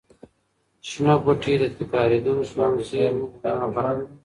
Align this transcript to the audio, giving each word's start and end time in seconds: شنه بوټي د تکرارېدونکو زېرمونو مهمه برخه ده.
شنه 0.89 1.13
بوټي 1.23 1.53
د 1.59 1.63
تکرارېدونکو 1.77 2.85
زېرمونو 2.89 3.35
مهمه 3.43 3.67
برخه 3.75 3.93
ده. 3.97 4.05